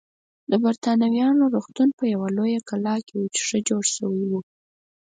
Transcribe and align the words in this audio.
د 0.49 0.51
بریتانویانو 0.63 1.43
روغتون 1.55 1.89
په 1.99 2.03
یوه 2.13 2.27
لویه 2.37 2.61
کلا 2.69 2.95
کې 3.05 3.13
و 3.17 3.25
چې 3.35 3.41
ښه 3.47 3.59
جوړه 3.67 3.89
شوې 3.95 4.23
وه. 4.31 4.41